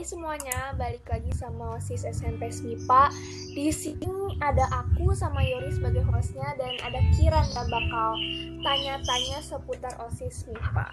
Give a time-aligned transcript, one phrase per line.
[0.00, 3.12] Hai semuanya, balik lagi sama OSIS SMP SMIPA
[3.52, 8.16] Di sini ada aku sama Yori sebagai hostnya Dan ada Kiran yang bakal
[8.64, 10.88] tanya-tanya seputar OSIS SMIPA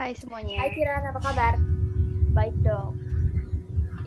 [0.00, 1.60] Hai semuanya Hai Kiran, apa kabar?
[2.32, 2.96] Baik dong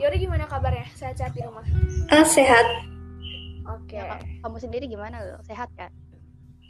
[0.01, 0.89] Yori gimana kabarnya?
[0.97, 1.61] Sehat-sehat di rumah?
[2.09, 2.65] Ah, sehat.
[3.69, 5.37] Oke ya, Kamu sendiri gimana lo?
[5.45, 5.93] Sehat kan?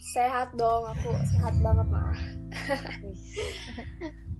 [0.03, 2.19] Sehat dong, aku sehat banget malah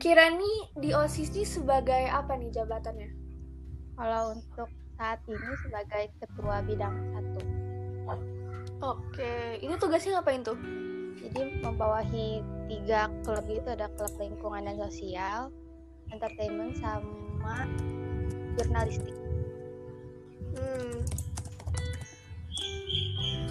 [0.00, 3.10] Kira nih di OSIS ini sebagai apa nih jabatannya?
[3.96, 7.40] Kalau untuk saat ini sebagai ketua bidang satu
[8.80, 10.56] Oke, ini tugasnya ngapain tuh?
[11.20, 12.40] Jadi membawahi
[12.72, 15.52] tiga klub itu ada klub lingkungan dan sosial
[16.08, 17.68] Entertainment sama
[18.56, 19.29] jurnalistik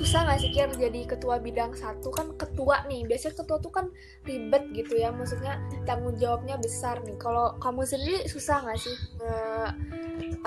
[0.09, 3.93] Susah gak sih Kir jadi ketua bidang satu kan ketua nih biasanya ketua tuh kan
[4.25, 9.37] ribet gitu ya maksudnya tanggung jawabnya besar nih kalau kamu sendiri susah gak sih nge,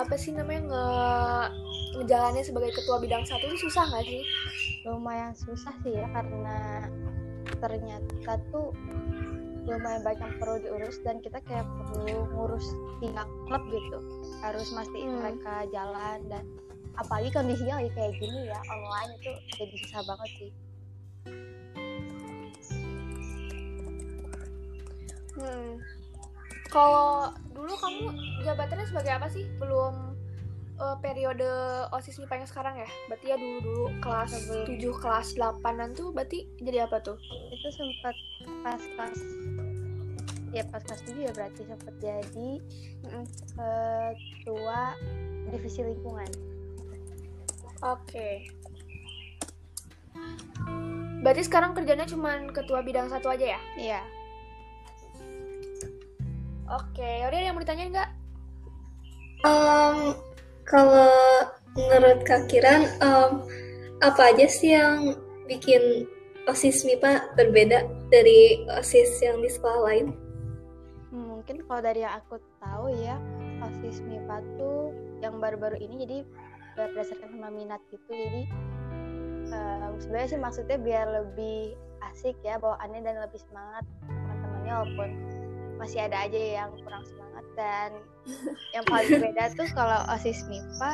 [0.02, 0.86] apa sih namanya nge
[1.94, 4.26] ngejalannya sebagai ketua bidang satu itu susah gak sih?
[4.82, 6.90] Lumayan susah sih ya karena
[7.62, 8.74] ternyata tuh
[9.62, 12.66] lumayan banyak perlu diurus dan kita kayak perlu ngurus
[12.98, 15.22] tiga klub gitu harus mastiin Hmm.
[15.22, 16.42] mereka jalan dan
[16.96, 20.52] apalagi kondisinya lagi kayak gini ya online itu jadi susah banget sih
[25.32, 25.80] Hmm.
[26.70, 28.14] Kalau dulu kamu
[28.46, 29.48] jabatannya sebagai apa sih?
[29.58, 30.14] Belum
[30.78, 31.48] eh, periode
[31.90, 32.88] OSIS MIPA yang sekarang ya?
[33.10, 34.66] Berarti ya dulu-dulu kelas Sebelum.
[34.70, 37.18] 7, kelas 8-an tuh berarti jadi apa tuh?
[37.50, 38.14] itu sempat
[38.62, 39.18] pas kelas
[40.52, 42.50] ya pas kelas tujuh ya berarti sempat jadi
[43.08, 43.24] Mm-mm.
[44.44, 44.94] ketua
[45.48, 46.28] divisi lingkungan
[47.82, 48.46] Oke.
[51.22, 53.60] Berarti sekarang kerjanya cuma ketua bidang satu aja ya?
[53.78, 54.02] iya
[56.72, 58.10] Oke, udah ada yang mau ditanyain nggak?
[59.44, 60.16] Em,
[60.64, 61.12] kalau
[61.76, 63.30] menurut Kak Kiran, em,
[64.00, 65.12] apa aja sih yang
[65.44, 66.08] bikin
[66.48, 70.16] OSIS MIPA berbeda dari OSIS yang di sekolah lain?
[71.12, 73.20] Hmm, mungkin kalau dari yang aku tahu ya
[73.62, 76.18] osis MIPA tuh yang baru-baru ini jadi
[76.76, 78.10] berdasarkan sama minat gitu.
[78.10, 78.42] Jadi
[79.52, 81.76] eh, sebenarnya sih maksudnya biar lebih
[82.12, 85.10] asik ya bawaannya dan lebih semangat teman-temannya walaupun
[85.80, 87.44] masih ada aja yang kurang semangat.
[87.52, 87.90] Dan
[88.74, 90.92] yang paling beda tuh kalau osis MIPA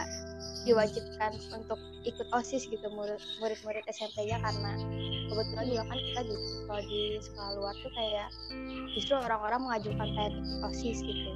[0.67, 4.73] diwajibkan untuk ikut osis gitu murid- murid-murid SMP-nya karena
[5.31, 6.35] kebetulan juga kan kita di
[6.67, 8.29] kalau di sekolah luar tuh kayak
[8.93, 11.33] justru orang-orang mengajukan pengen ikut osis gitu.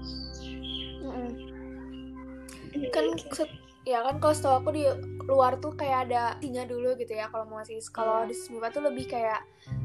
[2.93, 4.85] Kan se- ya kan kalau setahu aku di
[5.25, 7.89] luar tuh kayak ada tinya dulu gitu ya kalau mau OSIS.
[7.89, 8.31] Kalau Iya.
[8.31, 9.41] di MIPA tuh lebih kayak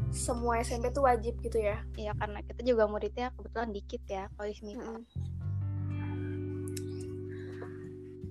[0.07, 1.81] semua SMP tuh wajib gitu ya.
[1.93, 4.93] ya karena kita juga muridnya kebetulan dikit ya kalau di MIPA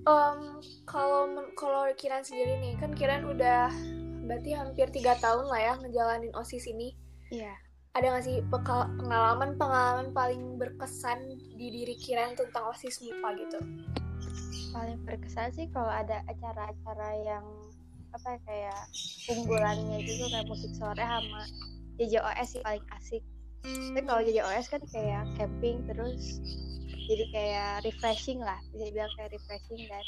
[0.07, 0.39] Em,
[0.87, 3.67] kalau men- kalau Kiran sendiri nih kan Kiran udah
[4.23, 6.95] berarti hampir tiga tahun lah ya ngejalanin osis ini
[7.27, 7.51] iya
[7.91, 13.59] ada nggak sih pengalaman pengalaman paling berkesan di diri Kiran tentang osis MIPA gitu
[14.77, 17.45] paling berkesan sih kalau ada acara-acara yang
[18.13, 18.81] apa ya, kayak
[19.33, 21.41] unggulannya itu tuh kayak musik sore sama
[21.97, 23.23] JJOS sih paling asik.
[23.65, 26.39] Tapi kalau JJOS kan kayak camping terus
[27.09, 30.05] jadi kayak refreshing lah bisa dibilang kayak refreshing dan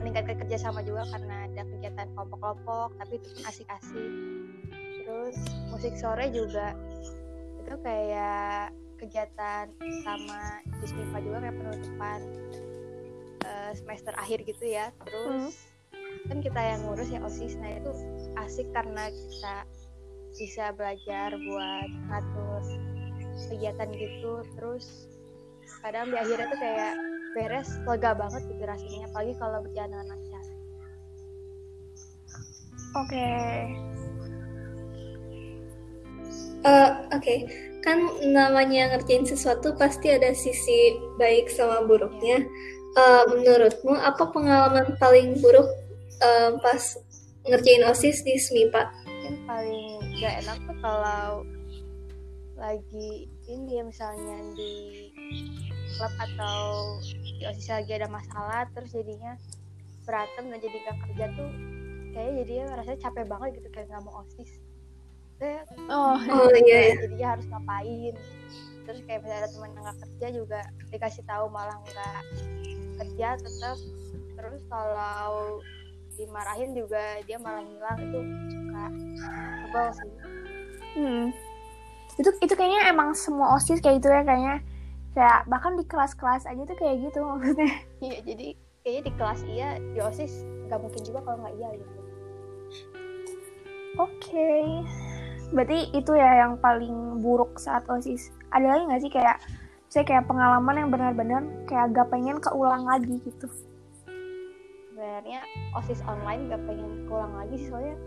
[0.00, 4.12] meningkatkan kerjasama juga karena ada kegiatan kelompok-kelompok tapi itu asik-asik.
[5.04, 5.36] Terus
[5.68, 6.72] musik sore juga
[7.60, 10.86] itu kayak kegiatan utama di
[11.26, 12.20] juga kayak penutupan
[13.42, 14.90] eh, semester akhir gitu ya.
[15.04, 15.58] Terus
[16.30, 17.58] kan kita yang ngurus ya osis.
[17.58, 17.92] Nah itu
[18.38, 19.56] asik karena kita
[20.32, 22.62] bisa belajar buat ngatur
[23.52, 24.32] kegiatan gitu.
[24.56, 25.10] Terus
[25.82, 26.94] kadang di akhirnya tuh kayak
[27.32, 30.44] beres lega banget gitu rasanya apalagi kalau berjalan dengan lancar.
[32.92, 33.28] Oke.
[36.62, 37.34] Eh, Oke,
[37.82, 37.98] kan
[38.30, 42.46] namanya ngerjain sesuatu pasti ada sisi baik sama buruknya.
[42.92, 45.64] Eh, menurutmu apa pengalaman paling buruk
[46.20, 46.82] eh, pas
[47.48, 48.82] ngerjain OSIS di SMIPA?
[49.22, 51.46] mungkin paling gak enak tuh kalau
[52.58, 55.08] lagi ini ya misalnya di
[55.94, 56.58] klub atau
[57.22, 59.38] di osis lagi ada masalah terus jadinya
[60.02, 61.50] berantem dan jadi gak kerja tuh
[62.12, 64.50] kayaknya jadinya rasanya capek banget gitu kayak nggak mau osis
[65.40, 66.94] Kayak oh Oh iya ya.
[67.08, 68.14] jadinya harus ngapain
[68.82, 70.60] terus kayak misalnya ada teman yang nggak kerja juga
[70.90, 72.20] dikasih tahu malah nggak
[72.98, 73.78] kerja tetap
[74.36, 75.62] terus kalau
[76.16, 77.98] dimarahin juga dia malah ngilang.
[77.98, 78.20] Itu
[78.52, 78.84] suka
[79.64, 80.12] sebel sih.
[80.92, 81.24] Hmm.
[82.20, 84.56] Itu itu kayaknya emang semua OSIS kayak gitu ya kayaknya.
[85.12, 87.72] Kayak bahkan di kelas-kelas aja tuh kayak gitu maksudnya.
[88.00, 88.46] Iya jadi
[88.82, 90.32] kayaknya di kelas iya di osis
[90.68, 91.98] nggak mungkin juga kalau nggak iya gitu.
[94.00, 94.50] Oke.
[95.52, 98.32] Berarti itu ya yang paling buruk saat osis.
[98.52, 99.36] Ada lagi nggak sih kayak
[99.92, 103.44] saya kayak pengalaman yang benar-benar kayak gak pengen keulang lagi gitu
[104.88, 105.44] sebenarnya
[105.76, 108.00] osis online gak pengen keulang lagi sih soalnya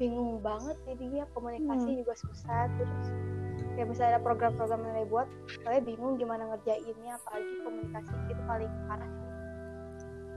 [0.00, 1.98] bingung banget jadi dia komunikasi Hmm.
[2.00, 3.04] juga susah terus
[3.76, 5.28] kayak misalnya ada program-program yang dibuat
[5.60, 9.30] soalnya bingung gimana ngerjainnya apalagi komunikasi itu paling parah sih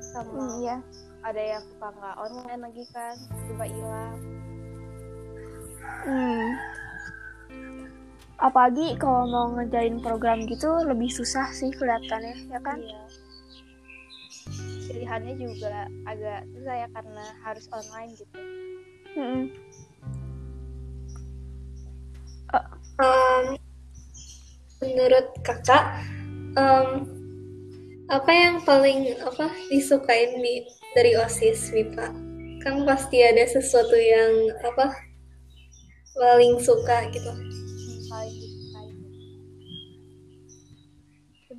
[0.03, 0.75] sama iya
[1.23, 3.15] ada yang suka nggak online lagi kan
[3.47, 4.19] tiba hilang
[5.97, 6.47] Hmm.
[8.37, 12.77] Apalagi kalau mau ngejalin program gitu lebih susah sih kelihatannya, ya kan?
[12.81, 13.01] Iya.
[14.87, 18.39] pilihannya juga agak susah ya karena harus online gitu
[19.17, 19.43] Mm-mm.
[22.97, 23.57] Um,
[24.81, 26.01] menurut kakak,
[26.57, 27.05] um,
[28.09, 32.13] apa yang paling apa disukain di dari osis MIPA?
[32.61, 34.97] Kan pasti ada sesuatu yang apa
[36.13, 37.33] paling suka gitu.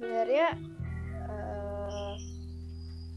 [0.09, 0.49] Sebenarnya
[1.29, 2.13] eh,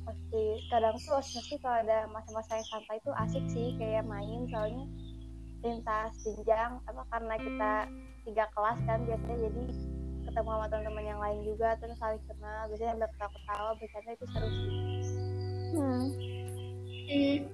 [0.03, 4.83] pasti kadang tuh pasti kalau ada masa-masa yang santai itu asik sih kayak main soalnya
[5.63, 7.71] lintas jenjang apa karena kita
[8.27, 9.63] tiga kelas kan biasanya jadi
[10.27, 14.49] ketemu sama teman-teman yang lain juga terus saling kenal biasanya sambil ketawa-ketawa bercanda itu seru
[14.51, 14.71] sih
[15.71, 16.11] Hmm.
[17.07, 17.47] Hmm,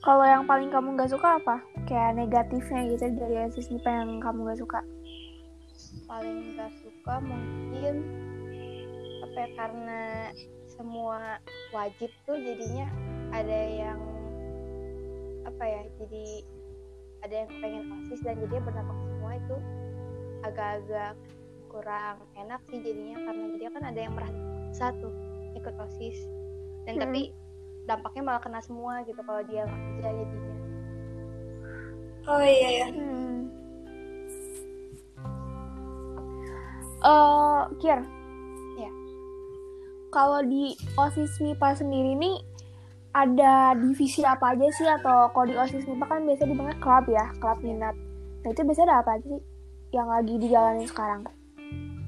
[0.00, 1.60] Kalau yang paling kamu gak suka apa?
[1.84, 4.80] Kayak negatifnya gitu dari osis MIPA yang kamu gak suka?
[6.08, 7.94] paling gak suka mungkin
[9.32, 10.02] apa ya karena
[10.68, 11.40] semua
[11.72, 12.84] wajib tuh jadinya
[13.32, 13.96] ada yang
[15.48, 16.26] apa ya jadi
[17.24, 19.56] ada yang pengen osis dan jadinya berdampak semua itu
[20.44, 21.12] agak-agak
[21.72, 25.16] kurang enak sih jadinya karena dia kan ada yang merasa tuh
[25.56, 26.28] ikut osis
[26.84, 27.02] dan Hmm.
[27.08, 27.32] tapi
[27.88, 30.52] dampaknya malah kena semua gitu kalau dia nggak kerja jadinya
[32.22, 32.86] Oh iya ya.
[32.94, 33.50] Hmm.
[37.02, 38.21] Eh, Kier.
[40.12, 42.36] Kalau di OSIS MIPA sendiri nih
[43.16, 47.24] ada divisi apa aja sih atau kalau di OSIS MIPA kan biasa dibilangnya klub ya,
[47.40, 47.96] klub minat.
[48.44, 49.42] Nah, itu biasanya ada apa aja sih
[49.92, 51.24] yang lagi dijalanin sekarang?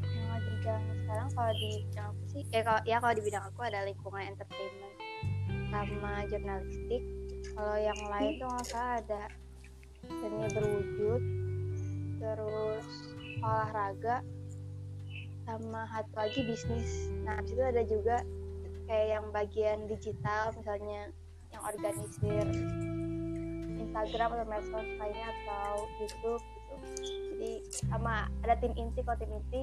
[0.05, 3.45] yang lagi jalan sekarang kalau di bidang aku sih ya kalau ya kalau di bidang
[3.45, 4.95] aku ada lingkungan entertainment
[5.69, 7.03] sama jurnalistik
[7.55, 9.23] kalau yang lain tuh nggak ada
[10.05, 11.23] seni berwujud
[12.19, 12.87] terus
[13.45, 14.25] olahraga
[15.45, 17.13] sama satu lagi bisnis.
[17.25, 18.17] Nah di situ ada juga
[18.89, 21.13] kayak yang bagian digital misalnya
[21.53, 22.45] yang organisir
[23.79, 26.75] Instagram atau medsos lainnya atau YouTube gitu.
[27.35, 27.53] Jadi
[27.89, 29.63] sama ada tim inti kalau tim inti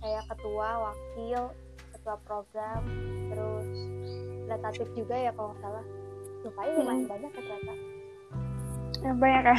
[0.00, 1.52] kayak ketua wakil
[1.94, 2.82] ketua program
[3.30, 3.68] terus
[4.60, 5.84] tatip juga ya kalau nggak salah.
[6.40, 7.74] Lumayan lumayan banyak ya ternyata.
[9.00, 9.58] Banyak ya.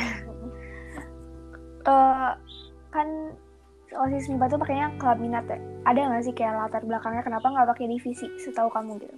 [1.81, 2.31] Eh,
[2.94, 3.07] kan
[3.95, 5.59] OSIS MIPA tuh pakainya klub minat ya.
[5.88, 9.17] Ada nggak sih kayak latar belakangnya kenapa nggak pakai divisi setahu kamu gitu?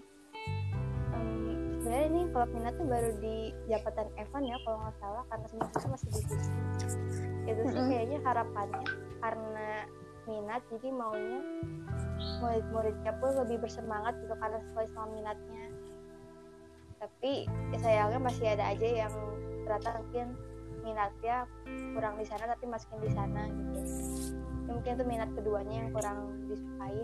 [1.83, 5.67] Sebenarnya ini kalau minat tuh baru di jabatan Evan ya kalau nggak salah karena semua
[5.93, 6.51] masih divisi
[7.43, 8.83] itu sih kayaknya harapannya
[9.19, 9.69] karena
[10.23, 11.39] minat jadi maunya
[12.39, 15.65] murid-muridnya pun lebih bersemangat gitu karena sesuai sama minatnya
[17.03, 17.43] tapi
[17.75, 19.13] ya sayangnya masih ada aja yang
[19.67, 20.27] ternyata mungkin
[20.87, 21.35] minatnya
[21.95, 23.79] kurang di sana tapi masukin di sana gitu
[24.67, 26.99] ya, mungkin itu minat keduanya yang kurang disukai.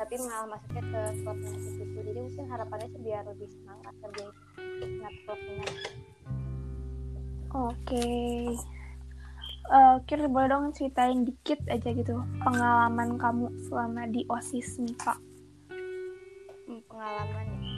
[0.00, 4.26] Tapi malah masuknya ke klub minat itu jadi mungkin harapannya sih biar lebih semangat lebih
[4.80, 5.72] minat klub minat
[7.50, 8.06] Oke.
[9.70, 15.14] Eh, Kir boleh dong ceritain dikit aja gitu pengalaman kamu selama di OSIS MIPA.
[16.66, 17.74] Hmm, pengalaman ya?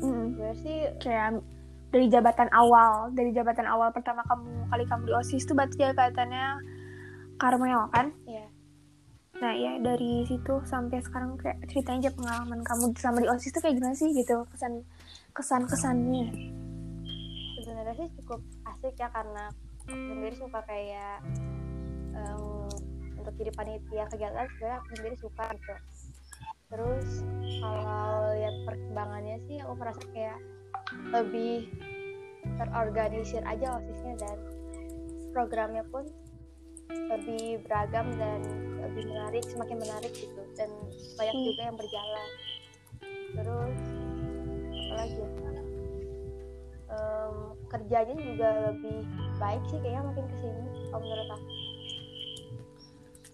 [0.00, 1.44] Mm, gue sih kayak
[1.92, 6.46] dari jabatan awal, dari jabatan awal pertama kamu kali kamu di OSIS tuh berarti jabatannya
[7.40, 8.12] Karmel kan?
[8.28, 8.44] ya
[9.40, 13.64] Nah ya dari situ sampai sekarang kayak ceritain aja pengalaman kamu selama di OSIS tuh
[13.64, 14.84] kayak gimana sih gitu kesan
[15.32, 16.28] kesan kesannya.
[17.60, 19.48] sebenarnya sih cukup asik ya karena
[19.88, 21.24] aku sendiri suka kayak
[22.12, 22.68] em,
[23.16, 25.74] untuk jadi panitia kegiatan sebenarnya aku sendiri suka gitu
[26.70, 27.08] terus
[27.60, 30.38] kalau lihat perkembangannya sih aku merasa kayak
[31.14, 31.68] lebih
[32.58, 34.38] terorganisir aja osisnya dan
[35.30, 36.04] programnya pun
[36.90, 38.40] lebih beragam dan
[38.82, 40.42] lebih menarik semakin menarik gitu.
[40.58, 40.70] Dan
[41.14, 41.46] banyak Hmm.
[41.46, 42.28] juga yang berjalan.
[43.30, 43.78] Terus
[44.90, 45.28] apa lagi ya?
[46.90, 47.34] Em,
[47.70, 48.98] kerjanya juga lebih
[49.38, 51.48] baik sih kayaknya makin ke sini kalau menurut aku.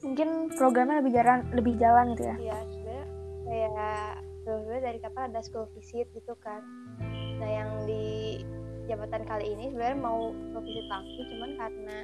[0.04, 0.28] Mungkin
[0.60, 2.36] programnya lebih jalan lebih jalan gitu ya?
[2.36, 3.06] Iya, sebenarnya
[3.48, 4.12] kayak
[4.44, 6.60] sebenarnya dari kapan ada school visit gitu kan.
[7.40, 8.44] Nah yang di
[8.86, 11.96] jabatan kali ini sebenarnya mau school visit langsung, cuman karena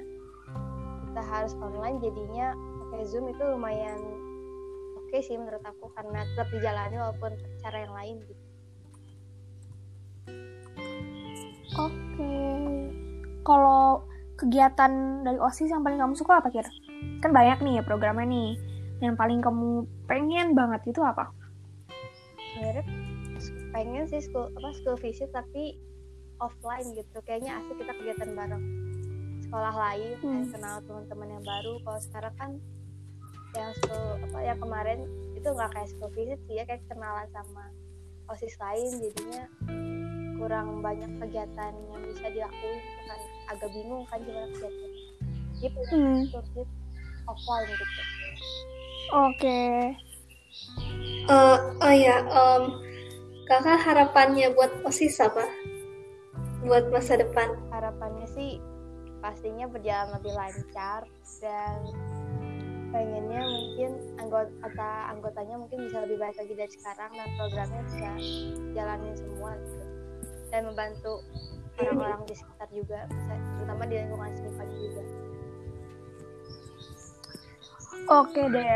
[1.12, 4.00] kita harus online jadinya pakai zoom itu lumayan
[4.96, 8.42] oke sih menurut aku karena tetap dijalani walaupun cara yang lain gitu.
[11.76, 12.32] oke.
[13.44, 14.08] Kalau
[14.40, 16.72] kegiatan dari osis yang paling kamu suka apa kira
[17.20, 18.50] kan banyak nih ya programnya nih.
[19.04, 21.28] Yang paling kamu pengen banget itu apa?
[22.56, 22.84] Sebenarnya
[23.76, 25.76] pengen sih school apa school visit tapi
[26.40, 27.20] offline gitu.
[27.28, 28.91] Kayaknya asik kita kegiatan bareng
[29.52, 30.32] sekolah lain Hmm.
[30.32, 31.72] kayak kenal teman-teman yang baru.
[31.78, 32.50] Kalau sekarang kan
[33.52, 34.98] yang school apa yang kemarin
[35.36, 37.68] itu nggak kayak school visit sih ya kayak kenalan sama
[38.26, 39.44] osis lain jadinya
[40.40, 44.90] kurang banyak kegiatan yang bisa dilakuin kan agak bingung kan gimana kegiatan
[45.60, 46.24] gitu Hmm.
[46.24, 46.68] school visit
[47.28, 47.84] offline gitu
[49.12, 49.60] oke
[51.22, 52.62] Eh, oh ya, em,
[53.46, 55.46] kakak harapannya buat OSIS apa?
[56.60, 57.52] Buat masa depan?
[57.70, 58.58] harapannya sih
[59.22, 61.06] pastinya berjalan lebih lancar
[61.38, 61.78] dan
[62.92, 68.10] pengennya mungkin anggota anggotanya mungkin bisa lebih baik lagi dari sekarang dan programnya bisa
[68.74, 69.84] jalanin semua gitu.
[70.52, 71.14] Dan membantu
[71.80, 75.02] orang-orang di sekitar juga bisa terutama di lingkungan Smipag juga.
[78.10, 78.68] Oke deh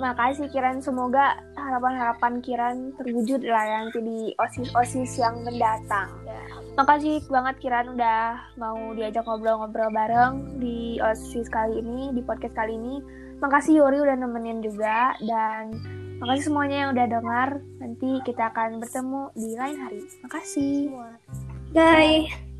[0.00, 7.20] makasih Kiran semoga harapan-harapan Kiran terwujud lah ya nanti di osis-osis yang mendatang ya Makasih
[7.28, 13.04] banget Kiran udah mau diajak ngobrol-ngobrol bareng di OSIS kali ini, di podcast kali ini.
[13.44, 15.76] Makasih Yuri udah nemenin juga dan
[16.16, 17.48] makasih semuanya yang udah dengar.
[17.76, 20.00] Nanti kita akan bertemu di lain hari.
[20.24, 20.72] Makasih.
[20.88, 21.08] semua
[21.76, 22.51] Bye.